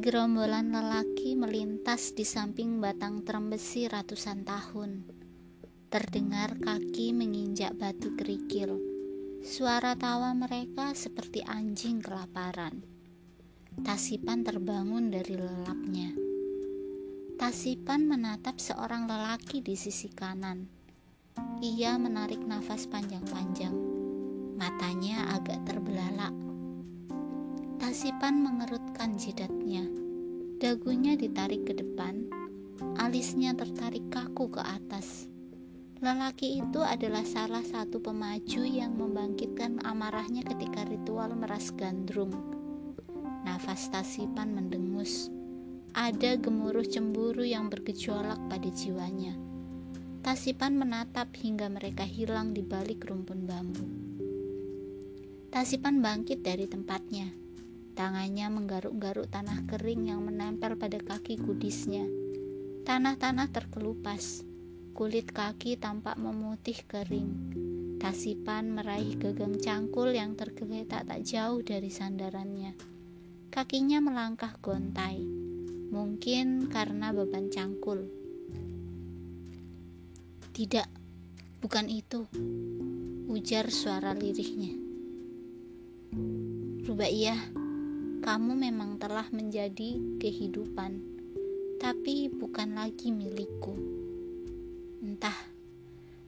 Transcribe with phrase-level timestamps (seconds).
[0.00, 5.04] Segerombolan lelaki melintas di samping batang terembesi ratusan tahun.
[5.92, 8.80] Terdengar kaki menginjak batu kerikil.
[9.44, 12.80] Suara tawa mereka seperti anjing kelaparan.
[13.84, 16.16] Tasipan terbangun dari lelapnya.
[17.36, 20.64] Tasipan menatap seorang lelaki di sisi kanan.
[21.60, 23.76] Ia menarik nafas panjang-panjang.
[24.56, 26.49] Matanya agak terbelalak.
[27.80, 29.88] Tasipan mengerutkan jidatnya.
[30.60, 32.28] Dagunya ditarik ke depan,
[33.00, 35.32] alisnya tertarik kaku ke atas.
[36.04, 42.36] Lelaki itu adalah salah satu pemaju yang membangkitkan amarahnya ketika ritual meras gandrung.
[43.48, 45.32] Nafas Tasipan mendengus.
[45.96, 49.40] Ada gemuruh cemburu yang bergejolak pada jiwanya.
[50.20, 53.88] Tasipan menatap hingga mereka hilang di balik rumpun bambu.
[55.48, 57.40] Tasipan bangkit dari tempatnya
[57.98, 62.06] Tangannya menggaruk-garuk tanah kering yang menempel pada kaki kudisnya.
[62.86, 64.46] Tanah-tanah terkelupas.
[64.94, 67.30] Kulit kaki tampak memutih kering.
[68.00, 72.72] Tasipan meraih gagang cangkul yang tergeletak tak jauh dari sandarannya.
[73.52, 75.20] Kakinya melangkah gontai.
[75.90, 78.06] Mungkin karena beban cangkul.
[80.54, 80.88] Tidak,
[81.60, 82.24] bukan itu.
[83.26, 84.74] Ujar suara lirihnya.
[86.86, 87.59] Rubaiyah,
[88.20, 91.00] kamu memang telah menjadi kehidupan,
[91.80, 93.72] tapi bukan lagi milikku.
[95.00, 95.40] Entah,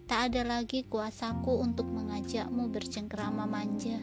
[0.09, 4.01] tak ada lagi kuasaku untuk mengajakmu bercengkerama manja.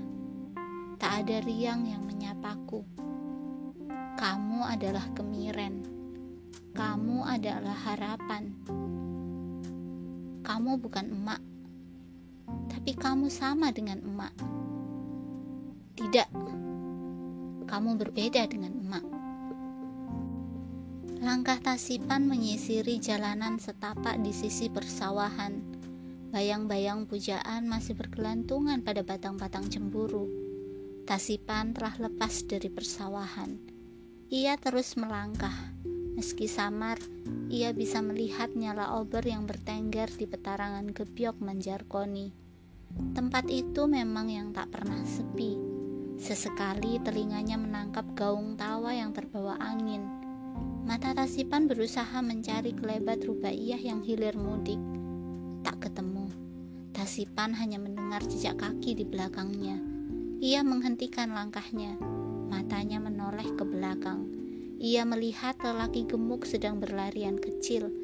[1.02, 2.86] Tak ada riang yang menyapaku.
[4.22, 5.82] Kamu adalah kemiren.
[6.78, 8.54] Kamu adalah harapan.
[10.46, 11.42] Kamu bukan emak,
[12.70, 14.34] tapi kamu sama dengan emak.
[15.98, 16.30] Tidak,
[17.70, 19.06] kamu berbeda dengan emak.
[21.22, 25.62] Langkah Tasipan menyisiri jalanan setapak di sisi persawahan.
[26.34, 30.26] Bayang-bayang pujaan masih bergelantungan pada batang-batang cemburu.
[31.06, 33.62] Tasipan telah lepas dari persawahan.
[34.34, 35.54] Ia terus melangkah.
[36.18, 36.98] Meski samar,
[37.54, 42.34] ia bisa melihat nyala obor yang bertengger di petarangan gebyok menjarkoni.
[43.14, 45.69] Tempat itu memang yang tak pernah sepi
[46.20, 50.04] Sesekali telinganya menangkap gaung tawa yang terbawa angin.
[50.84, 54.76] Mata Tasipan berusaha mencari kelebat Rubaiyah yang hilir mudik.
[55.64, 56.28] Tak ketemu.
[56.92, 59.80] Tasipan hanya mendengar jejak kaki di belakangnya.
[60.44, 61.96] Ia menghentikan langkahnya.
[62.52, 64.28] Matanya menoleh ke belakang.
[64.76, 67.96] Ia melihat lelaki gemuk sedang berlarian kecil.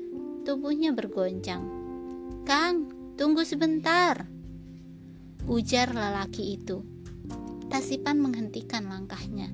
[0.47, 1.67] Tubuhnya bergoncang.
[2.47, 2.87] "Kang,
[3.19, 4.23] tunggu sebentar!"
[5.51, 6.94] ujar lelaki itu.
[7.75, 9.51] Tasipan menghentikan langkahnya.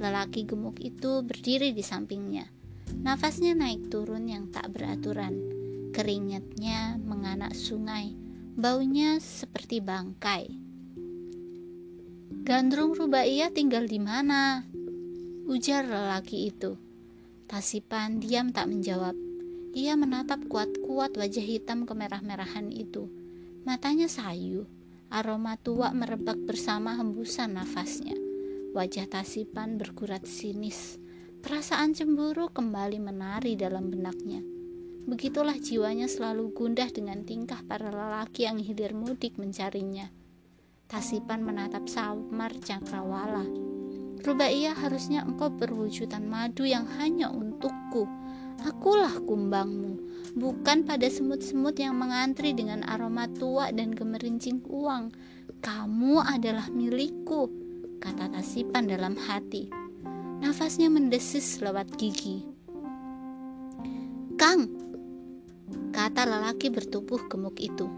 [0.00, 2.48] Lelaki gemuk itu berdiri di sampingnya.
[3.04, 5.36] Nafasnya naik turun yang tak beraturan.
[5.92, 8.16] Keringatnya menganak sungai.
[8.56, 10.48] Baunya seperti bangkai.
[12.48, 14.64] Gandrung Rubaiyah tinggal di mana?
[15.44, 16.80] Ujar lelaki itu.
[17.44, 19.12] Tasipan diam tak menjawab.
[19.76, 23.12] Ia menatap kuat-kuat wajah hitam kemerah-merahan itu.
[23.68, 24.64] Matanya sayu.
[25.10, 28.14] Aroma tua merebak bersama hembusan nafasnya.
[28.78, 31.02] Wajah Tasipan bergurat sinis.
[31.42, 34.38] Perasaan cemburu kembali menari dalam benaknya.
[35.10, 40.06] Begitulah jiwanya selalu gundah dengan tingkah para lelaki yang hilir mudik mencarinya.
[40.86, 43.42] Tasipan menatap Samar Cakrawala.
[44.22, 48.06] Rubaiyah harusnya engkau berwujudan madu yang hanya untukku.
[48.60, 55.10] Akulah kumbangmu bukan pada semut-semut yang mengantri dengan aroma tua dan gemerincing uang.
[55.60, 57.50] Kamu adalah milikku,
[58.00, 59.68] kata Tasipan dalam hati.
[60.40, 62.44] Nafasnya mendesis lewat gigi.
[64.40, 64.72] Kang,
[65.92, 67.88] kata lelaki bertubuh gemuk itu.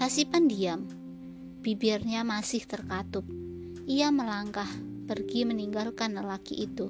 [0.00, 0.88] Tasipan diam.
[1.60, 3.28] Bibirnya masih terkatup.
[3.84, 4.68] Ia melangkah,
[5.04, 6.88] pergi meninggalkan lelaki itu.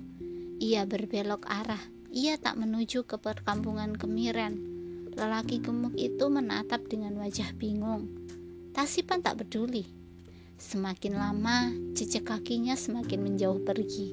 [0.63, 4.63] Ia berbelok arah ia tak menuju ke perkampungan kemiren.
[5.17, 8.07] Lelaki gemuk itu menatap dengan wajah bingung.
[8.77, 9.89] Tasipan tak peduli.
[10.57, 14.13] Semakin lama, jejak kakinya semakin menjauh pergi.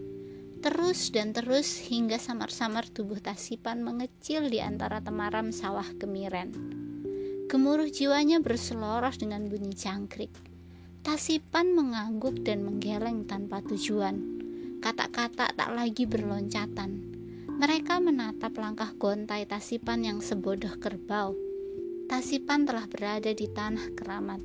[0.63, 6.55] Terus dan terus hingga samar-samar tubuh Tasipan mengecil di antara temaram sawah kemiren.
[7.51, 10.31] Gemuruh jiwanya berseloros dengan bunyi cangkrik.
[11.03, 14.39] Tasipan mengangguk dan menggeleng tanpa tujuan.
[14.79, 17.12] Kata-kata tak lagi berloncatan
[17.63, 21.31] mereka menatap langkah gontai Tasipan yang sebodoh kerbau.
[22.11, 24.43] Tasipan telah berada di tanah keramat.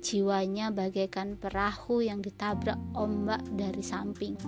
[0.00, 4.40] Jiwanya bagaikan perahu yang ditabrak ombak dari samping.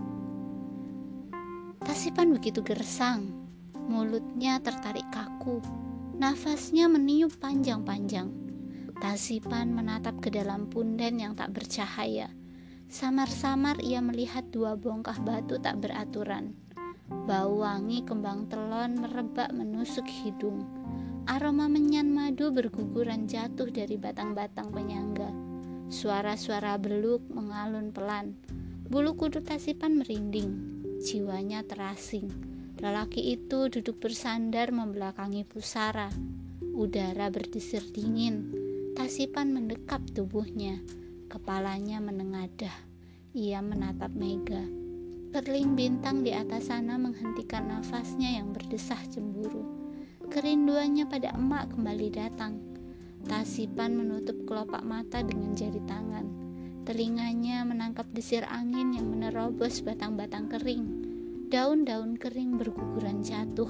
[1.84, 3.36] Tasipan begitu gersang,
[3.84, 5.60] mulutnya tertarik kaku,
[6.16, 8.32] nafasnya meniup panjang-panjang.
[8.96, 12.32] Tasipan menatap ke dalam punden yang tak bercahaya.
[12.88, 16.65] Samar-samar ia melihat dua bongkah batu tak beraturan.
[17.06, 20.66] Bau wangi kembang telon merebak menusuk hidung.
[21.30, 25.30] Aroma menyan madu berguguran jatuh dari batang-batang penyangga.
[25.86, 28.34] Suara-suara beluk mengalun pelan.
[28.90, 30.50] Bulu kuduk Tasipan merinding.
[30.98, 32.26] Jiwanya terasing.
[32.82, 36.10] Lelaki itu duduk bersandar membelakangi pusara.
[36.74, 38.50] Udara berdesir dingin.
[38.98, 40.82] Tasipan mendekap tubuhnya.
[41.30, 42.74] Kepalanya menengadah.
[43.30, 44.85] Ia menatap Mega.
[45.36, 49.68] Perling bintang di atas sana menghentikan nafasnya yang berdesah cemburu.
[50.32, 52.56] Kerinduannya pada emak kembali datang.
[53.28, 56.24] Tasipan menutup kelopak mata dengan jari tangan.
[56.88, 61.04] Telinganya menangkap desir angin yang menerobos batang-batang kering.
[61.52, 63.68] Daun-daun kering berguguran jatuh.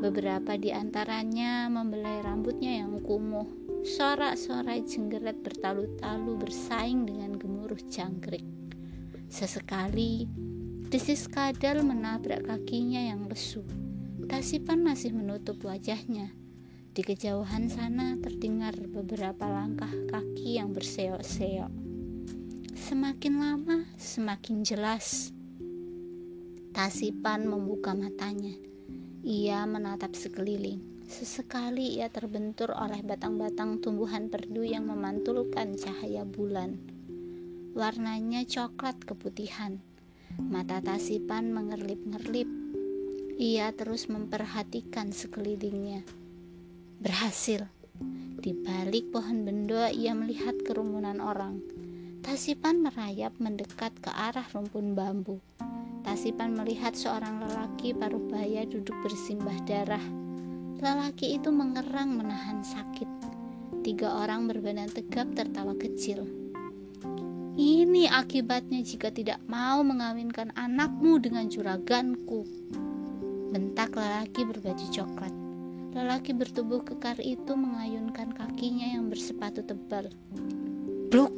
[0.00, 3.44] Beberapa di antaranya membelai rambutnya yang kumuh
[3.84, 8.40] Sorak-sorai jenggeret bertalu-talu bersaing dengan gemuruh jangkrik.
[9.28, 10.24] Sesekali,
[10.94, 13.66] desis kadal menabrak kakinya yang lesu.
[14.30, 16.30] Tasipan masih menutup wajahnya.
[16.94, 21.72] Di kejauhan sana terdengar beberapa langkah kaki yang berseok-seok.
[22.78, 25.34] Semakin lama, semakin jelas.
[26.70, 28.54] Tasipan membuka matanya.
[29.26, 31.02] Ia menatap sekeliling.
[31.10, 36.78] Sesekali ia terbentur oleh batang-batang tumbuhan perdu yang memantulkan cahaya bulan.
[37.74, 39.82] Warnanya coklat keputihan.
[40.38, 42.50] Mata Tasipan mengerlip-ngerlip.
[43.38, 46.02] Ia terus memperhatikan sekelilingnya.
[46.98, 47.66] Berhasil.
[48.42, 51.62] Di balik pohon bendo ia melihat kerumunan orang.
[52.26, 55.38] Tasipan merayap mendekat ke arah rumpun bambu.
[56.02, 60.02] Tasipan melihat seorang lelaki paruh baya duduk bersimbah darah
[60.84, 63.08] Lelaki itu mengerang menahan sakit.
[63.80, 66.43] Tiga orang berbadan tegap tertawa kecil.
[67.54, 72.42] Ini akibatnya jika tidak mau mengawinkan anakmu dengan juraganku.
[73.54, 75.30] Bentak lelaki berbaju coklat.
[75.94, 80.10] Lelaki bertubuh kekar itu mengayunkan kakinya yang bersepatu tebal.
[81.14, 81.30] Bluk!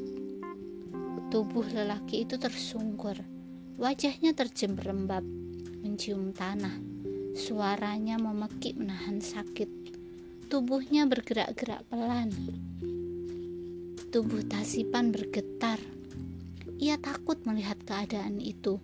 [1.29, 3.21] Tubuh lelaki itu tersungkur.
[3.77, 5.21] Wajahnya terjembrembab,
[5.85, 6.81] mencium tanah.
[7.37, 9.69] Suaranya memekik menahan sakit.
[10.49, 12.33] Tubuhnya bergerak-gerak pelan.
[14.09, 15.96] Tubuh Tasipan bergetar.
[16.77, 18.81] Ia takut melihat keadaan itu.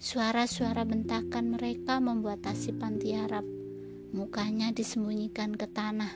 [0.00, 3.44] Suara-suara bentakan mereka membuat Tasipan tiarap.
[4.12, 6.10] Mukanya disembunyikan ke tanah.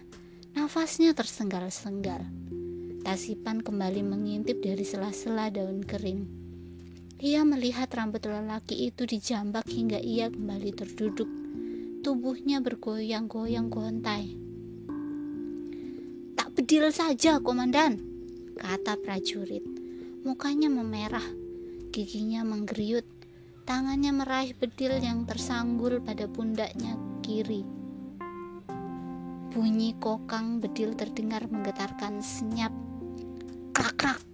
[0.57, 2.25] Nafasnya tersenggal-senggal.
[3.05, 6.25] Tasipan kembali mengintip dari sela-sela daun kering.
[7.21, 11.29] Ia melihat rambut lelaki itu dijambak hingga ia kembali terduduk
[12.05, 14.37] tubuhnya bergoyang-goyang gontai.
[16.37, 17.97] Tak bedil saja, komandan,
[18.61, 19.74] kata prajurit.
[20.25, 21.37] Mukanya memerah,
[21.93, 23.05] giginya menggeriut,
[23.69, 27.61] tangannya meraih bedil yang tersanggul pada pundaknya kiri.
[29.53, 32.73] Bunyi kokang bedil terdengar menggetarkan senyap.
[33.77, 34.25] Krak-krak.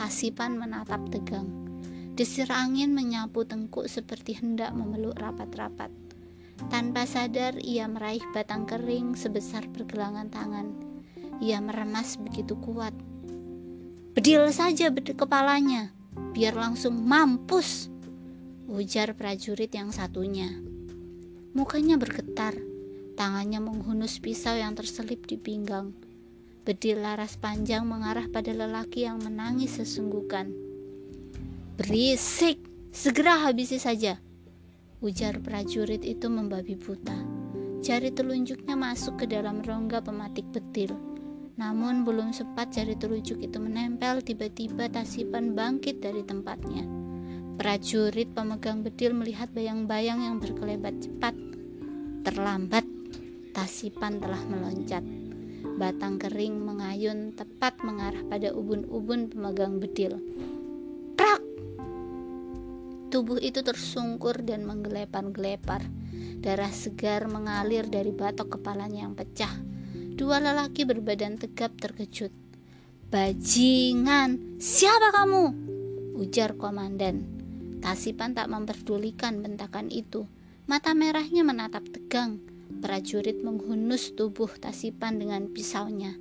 [0.00, 1.52] Tasipan menatap tegang.
[2.16, 5.92] Desir angin menyapu tengkuk seperti hendak memeluk rapat-rapat.
[6.72, 10.72] Tanpa sadar, ia meraih batang kering sebesar pergelangan tangan.
[11.44, 12.96] Ia meremas begitu kuat.
[14.20, 15.96] Bedil saja bedil kepalanya,
[16.36, 17.88] biar langsung mampus,
[18.68, 20.60] ujar prajurit yang satunya.
[21.56, 22.52] Mukanya bergetar,
[23.16, 25.96] tangannya menghunus pisau yang terselip di pinggang.
[26.68, 30.52] Bedil laras panjang mengarah pada lelaki yang menangis sesungguhkan.
[31.80, 32.60] Berisik,
[32.92, 34.20] segera habisi saja,
[35.00, 37.16] Ujar prajurit itu membabi buta.
[37.80, 41.09] Jari telunjuknya masuk ke dalam rongga pematik betil.
[41.58, 46.84] Namun belum sempat jari telunjuk itu menempel, tiba-tiba Tasipan bangkit dari tempatnya.
[47.56, 51.34] Prajurit pemegang bedil melihat bayang-bayang yang berkelebat cepat.
[52.26, 52.84] Terlambat,
[53.56, 55.02] Tasipan telah meloncat.
[55.80, 60.20] Batang kering mengayun tepat mengarah pada ubun-ubun pemegang bedil.
[63.10, 65.82] Tubuh itu tersungkur dan menggelepar-gelepar.
[66.38, 69.50] Darah segar mengalir dari batok kepalanya yang pecah.
[70.20, 72.28] Dua lelaki berbadan tegap terkejut.
[73.08, 75.48] Bajingan, siapa kamu?
[76.12, 77.24] Ujar komandan.
[77.80, 80.28] Tasipan tak memperdulikan bentakan itu.
[80.68, 82.36] Mata merahnya menatap tegang.
[82.84, 86.12] Prajurit menghunus tubuh Tasipan dengan pisaunya.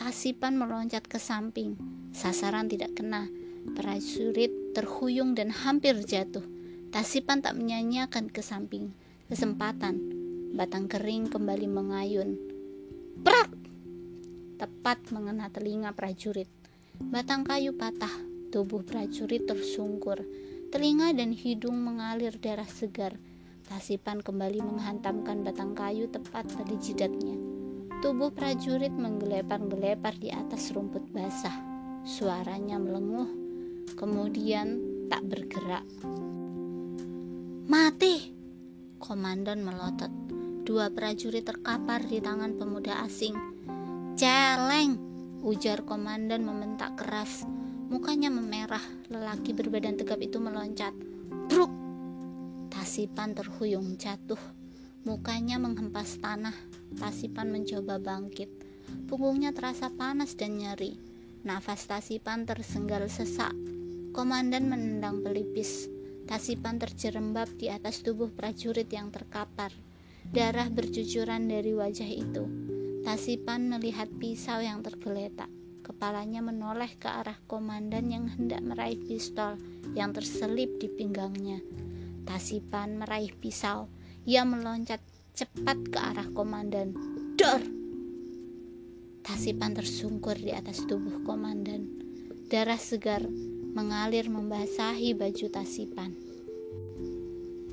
[0.00, 1.76] Tasipan meloncat ke samping.
[2.16, 3.28] Sasaran tidak kena.
[3.76, 6.48] Prajurit terhuyung dan hampir jatuh.
[6.88, 8.96] Tasipan tak menyanyiakan ke samping.
[9.28, 10.00] Kesempatan,
[10.56, 12.53] batang kering kembali mengayun.
[13.22, 13.50] Prak!
[14.58, 16.50] Tepat mengena telinga prajurit.
[16.98, 18.10] Batang kayu patah,
[18.50, 20.26] tubuh prajurit tersungkur.
[20.74, 23.14] Telinga dan hidung mengalir darah segar.
[23.70, 27.38] Tasipan kembali menghantamkan batang kayu tepat pada jidatnya.
[28.02, 31.54] Tubuh prajurit menggelepar-gelepar di atas rumput basah.
[32.02, 33.30] Suaranya melenguh,
[33.94, 35.86] kemudian tak bergerak.
[37.70, 38.34] Mati!
[39.00, 40.33] Komandan melotot.
[40.64, 43.36] Dua prajurit terkapar di tangan pemuda asing.
[44.16, 44.96] Celeng!
[45.44, 47.44] Ujar komandan membentak keras.
[47.92, 48.80] Mukanya memerah.
[49.12, 50.96] Lelaki berbadan tegap itu meloncat.
[51.52, 51.68] Bruk!
[52.72, 54.40] Tasipan terhuyung jatuh.
[55.04, 56.56] Mukanya menghempas tanah.
[56.96, 58.48] Tasipan mencoba bangkit.
[59.04, 60.96] Punggungnya terasa panas dan nyeri.
[61.44, 63.52] Nafas Tasipan tersenggal sesak.
[64.16, 65.92] Komandan menendang pelipis.
[66.24, 69.83] Tasipan terjerembab di atas tubuh prajurit yang terkapar.
[70.32, 72.44] Darah bercucuran dari wajah itu.
[73.04, 75.52] Tasipan melihat pisau yang tergeletak.
[75.84, 79.60] Kepalanya menoleh ke arah komandan yang hendak meraih pistol
[79.92, 81.60] yang terselip di pinggangnya.
[82.24, 83.92] Tasipan meraih pisau.
[84.24, 85.04] Ia meloncat
[85.36, 86.96] cepat ke arah komandan.
[87.36, 87.60] Dor!
[89.20, 91.84] Tasipan tersungkur di atas tubuh komandan.
[92.48, 93.20] Darah segar
[93.76, 96.23] mengalir membasahi baju tasipan.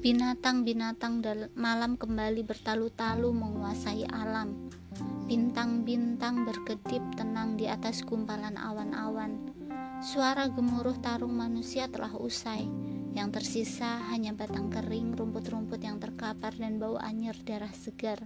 [0.02, 1.22] Binatang-binatang
[1.54, 4.74] malam kembali bertalu-talu menguasai alam.
[5.30, 9.54] Bintang-bintang berkedip tenang di atas gumpalan awan-awan.
[10.02, 12.66] Suara gemuruh tarung manusia telah usai.
[13.14, 18.26] Yang tersisa hanya batang kering, rumput-rumput yang terkapar dan bau anyir darah segar.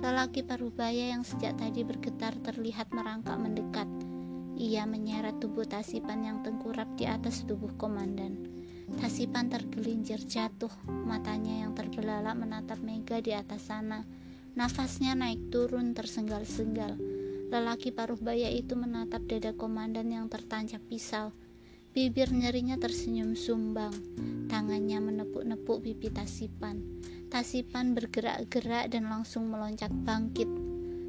[0.00, 3.86] Lelaki parubaya yang sejak tadi bergetar terlihat merangkak mendekat
[4.62, 8.51] ia menyeret tubuh Tasipan yang tengkurap di atas tubuh komandan.
[9.00, 14.04] Tasipan tergelincir jatuh, matanya yang terbelalak menatap Mega di atas sana.
[14.52, 17.00] Nafasnya naik turun tersenggal-senggal.
[17.48, 21.32] Lelaki paruh baya itu menatap dada komandan yang tertancap pisau.
[21.92, 23.92] Bibir nyerinya tersenyum sumbang.
[24.48, 26.80] Tangannya menepuk-nepuk pipi Tasipan.
[27.28, 30.48] Tasipan bergerak-gerak dan langsung meloncat bangkit.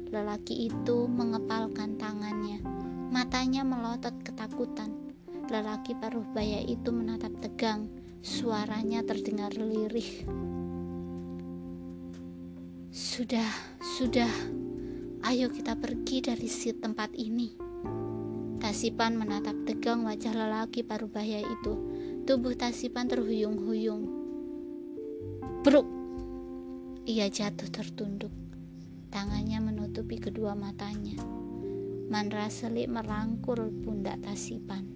[0.08, 2.60] Lelaki itu mengepalkan tangannya.
[3.12, 5.03] Matanya melotot ketakutan.
[5.44, 7.92] Lelaki paruh baya itu menatap tegang.
[8.24, 10.24] Suaranya terdengar lirih.
[12.88, 13.50] Sudah,
[13.84, 14.30] sudah.
[15.28, 17.52] Ayo kita pergi dari si tempat ini.
[18.56, 21.74] Tasipan menatap tegang wajah lelaki paruh baya itu.
[22.24, 24.08] Tubuh Tasipan terhuyung-huyung.
[25.60, 25.84] Bruk!
[27.04, 28.32] Ia jatuh tertunduk.
[29.12, 31.20] Tangannya menutupi kedua matanya.
[32.08, 34.93] Mandra Selik merangkul pundak Tasipan.